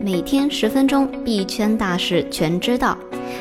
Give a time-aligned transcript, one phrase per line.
[0.00, 2.96] 每天十分钟，币圈大事全知道。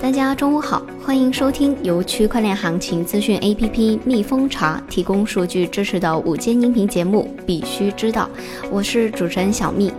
[0.00, 8.28] 大家中午好，欢迎收听由区块链行情资讯 APP 蜜蜂茶提供数据支持的午间音频节目《必须知道》，
[8.70, 9.92] 我是主持人小蜜。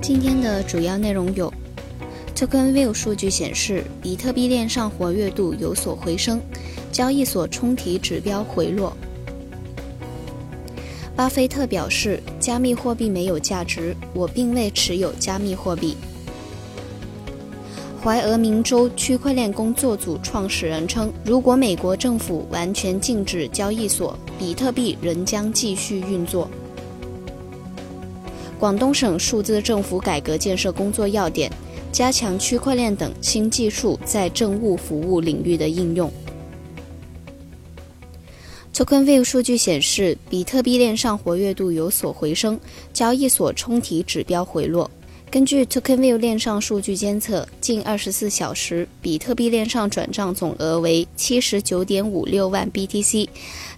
[0.00, 1.52] 今天的主要内容有
[2.34, 6.40] ：TokenView 数据显示，比特币链上活跃度有所回升，
[6.90, 8.96] 交易所冲提指标回落。
[11.14, 15.94] 巴菲特表示，加密货币没有价值，我并未持有加密货币。
[18.02, 26.48] 怀俄明州区块链工作组创始人称，如果美国政府完全禁止交易所，比特币仍将继续运作。
[28.58, 31.52] 广东省数字政府改革建设工作要点：
[31.92, 36.10] 加强区块链等新技术在政务服务领域的应用。
[38.74, 42.58] TokenView 数据显示，比特币链上活跃度有所回升，
[42.94, 44.90] 交易所冲提指标回落。
[45.30, 53.28] 根据 TokenView 链上数据监测，近二十四小时，比特币链上转账总额为七十九点五六万 BTC，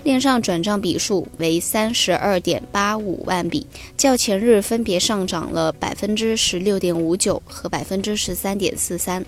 [0.05, 9.25] 链上转账笔数为三十二点八五万笔，较前日分别上涨了百分之十六点五九和百分之十三点四三。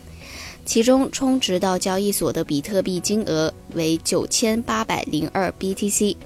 [0.66, 6.16] 其中充值到交易所的比特币金额为九千八百零二 BTC，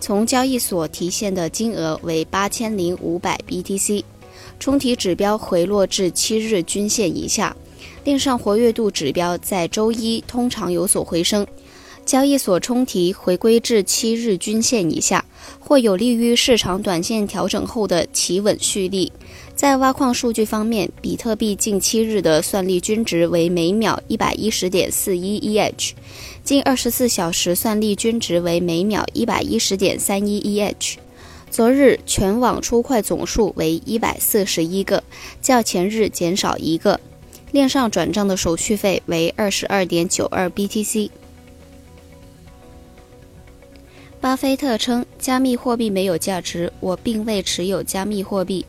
[0.00, 4.02] 从交易所提现的金额为八千零五百 BTC，
[4.58, 7.54] 冲提指标回落至七日均线以下，
[8.02, 11.46] 链上活跃度指标在周一通常有所回升，
[12.06, 15.22] 交易所冲提回归至七日均线以下，
[15.60, 19.12] 或有利于市场短线调整后的企稳蓄力。
[19.62, 25.92] 在挖矿数据方面，比特币近七日的算力均值为每秒一百一十点四一 EH，
[26.42, 30.96] 近二十四小时算力均值为每秒一百一十点三一 EH。
[31.48, 35.04] 昨日全网出块总数为一百四十一个，
[35.40, 36.98] 较前日减少一个。
[37.52, 41.08] 链上转账的手续费为二十二点九二 BTC。
[44.20, 48.66] 巴菲特称，加密货币没有价值，我并未持有加密货币。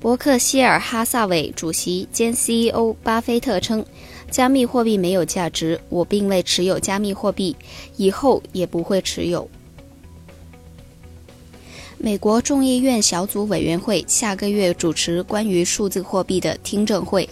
[0.00, 3.84] 伯克希尔哈萨韦主席兼 CEO 巴菲特称
[4.30, 7.56] ：“加密货币没有价值，我并未持有加密货币，
[7.96, 9.50] 以后也不会持有。”
[11.98, 17.28] 美国众议院小组委员会下个月主持关于数字货币的听证会。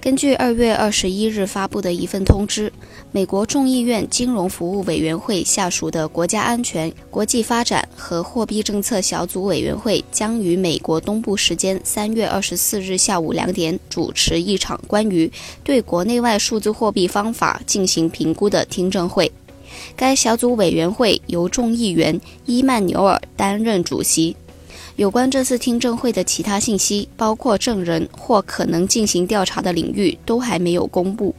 [0.00, 2.72] 根据二月二十一日发布的一份通知，
[3.10, 15.30] 美国众议院金融服务委员会下属的国家安全、国际发展和货币政策小组委员会将于美国东部时间三月二十四日下午两点主持一场关于
[15.64, 19.30] 对国内外数字货币方法进行评估的听证会。
[19.96, 24.34] 该小组委员会由众议员伊曼纽尔担任主席。
[24.98, 31.32] 有关这次听证会的其他信息，包括证人或可能进行调查的领域，都还没有公布。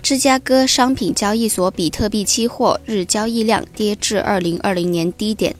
[0.00, 5.54] 芝加哥商品交易所比特币期货日交易量跌至二零二零年低点。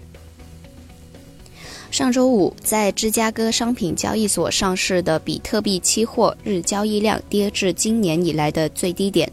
[1.91, 9.31] 上周五，在芝加哥商品交易所上市的比特币期货日交易量跌至今年以来的最低点。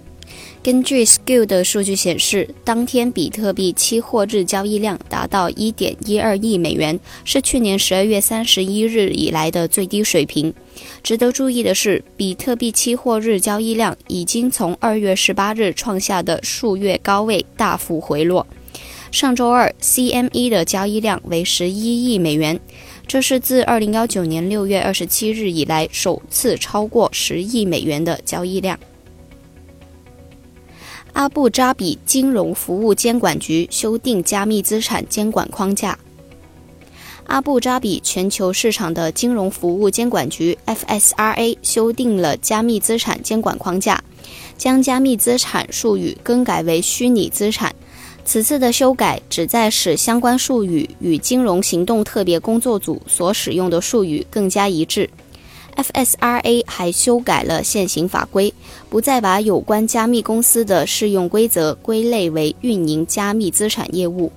[0.63, 10.53] 根据 Skill 的数据显示，当天比特币期货日交易量达到1.12亿美元，是去年12月31日以来的最低水平。
[11.01, 18.45] 值得注意的是，比特币期货日交易量已经从2月18日创下的数月高位大幅回落。
[19.11, 22.59] 上周二，CME 的交易量为11亿美元，
[23.07, 28.79] 这是自2019年6月27日以来首次超过10亿美元的交易量。
[31.13, 35.97] 阿布扎比金融服务监管局修订加密资产监管框架。
[37.27, 44.01] 阿布扎比全球市场的金融服务监管局 （FSRA） 修订了加密资产监管框架，
[44.57, 47.73] 将加密资产术语更改为虚拟资产。
[48.23, 55.09] 此次的修改旨在使相关术语与金融行动特别工作组所使用的术语更加一致。
[55.75, 58.53] FSRA 还修改了现行法规，
[58.89, 64.31] 不再把有关加密公司的适用规则归类为运营加密资产业务，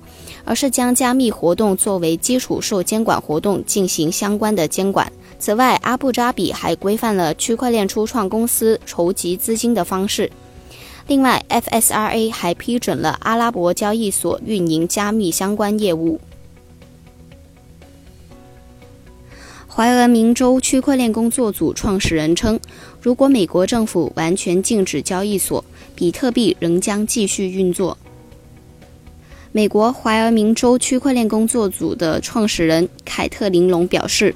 [0.45, 5.11] 而是将加密活动作为基础受监管活动进行相关的监管。
[5.39, 10.31] 此外，阿布扎比还规范了区块链初创公司筹集资金的方式。
[11.07, 16.19] 另外，FSRA 还批准了阿拉伯交易所运营加密相关业务。
[19.77, 22.61] 怀俄明州区块链工作组创始人称，
[23.03, 25.65] 如果美国政府完全禁止交易所，
[25.97, 27.99] 比特币仍将继续运作。
[29.51, 34.33] 美国怀俄明州区块链工作组的创始人凯特琳·龙表示，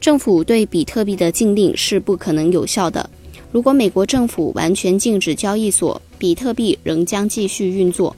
[0.00, 3.10] 政府对比特币的禁令是不可能有效的。
[3.52, 8.16] 如果美国政府完全禁止交易所，比特币仍将继续运作。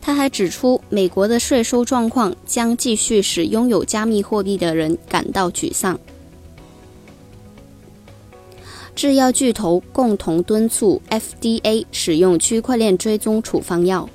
[0.00, 5.98] 他还指出，美国的税收状况将继续使拥有加密货币的人感到沮丧。
[8.96, 14.08] 制药巨头共同敦促 FDA 使用区块链追踪处方药。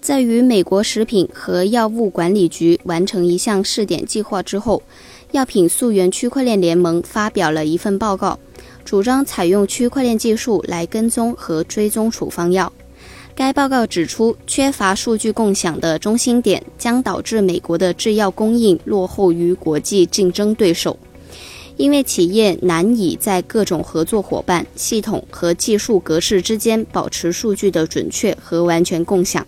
[0.00, 4.82] 在与美国食品和药物管理局完成一项试点计划之后，
[5.30, 8.38] 药品溯源区块链联盟发表了一份报告，
[8.84, 12.72] 主张采用区块链技术来跟踪和追踪处方药。
[13.34, 20.98] 该报告指出，缺乏数据共享的中心点将导致美国的制药供应落后于国际竞争对手，
[21.78, 29.44] 因为企业难以在各种合作伙伴、系统和技术格式之间保持数据的准确和完全共享。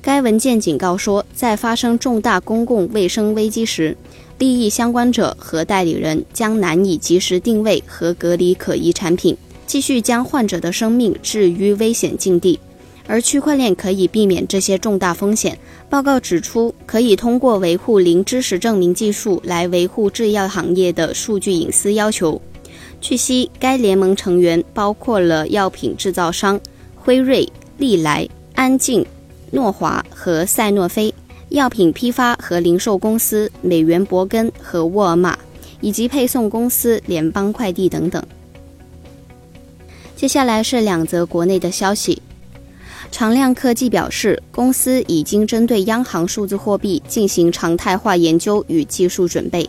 [0.00, 3.96] 该文件警告说，在发生重大公共卫生危机时，
[4.38, 9.36] 利益相关者和代理人将难以及时定位和隔离可疑产品，
[9.72, 12.60] 继续将患者的生命置于危险境地。
[13.06, 15.58] 而区块链可以避免这些重大风险。
[15.88, 22.38] 报告指出，可以通过维护零知识证明技术来维护制药行业的数据隐私要求。
[23.00, 26.60] 据悉，该联盟成员包括了药品制造商
[26.94, 29.02] 辉瑞、利来、安静。
[29.52, 31.14] 诺华和赛诺菲
[31.48, 35.34] 药品批发和零售公司美元伯根和沃尔玛，
[35.80, 38.22] 以及配送公司联邦快递等等。
[40.22, 42.22] 接下来是两则国内的消息。
[43.10, 49.68] 长亮科技表示，公司已经针对央行数字货币进行常态化研究与技术准备。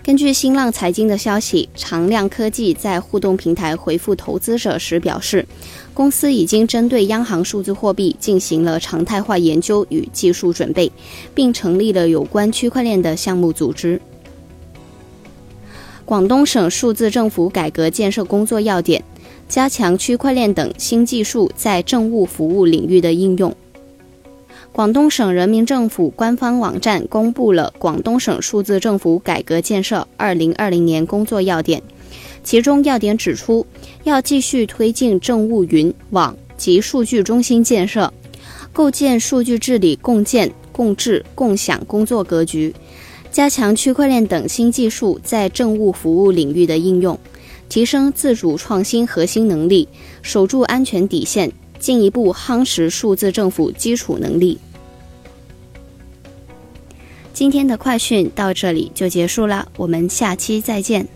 [0.00, 5.44] 根据新浪财经的消息，长亮科技在互动平台回复投资者时表示，
[5.92, 10.92] 公司已经针对央行数字货币进行了常态化研究与技术准备，
[11.34, 14.00] 并成立了有关区块链的项目组织。
[16.04, 19.02] 广东省数字政府改革建设工作要点：
[19.52, 23.54] 加强区块链等新技术在政务服务领域的应用。
[24.72, 31.82] 广东省人民政府官方网站公布了广东省数字政府改革建设二零二零年工作要点，
[32.42, 33.66] 其中要点指出，
[34.04, 38.10] 要继续推进政务云网及数据中心建设，
[38.72, 42.74] 构建数据治理共建、共治、共享工作格局，
[43.30, 47.18] 加强区块链等新技术在政务服务领域的应用，
[47.72, 49.88] 提升自主创新核心能力，
[50.20, 51.50] 守住安全底线。
[51.78, 54.58] 进一步夯实数字政府基础能力。
[57.32, 61.08] 今天的快讯到这里就结束了，我们下期再见。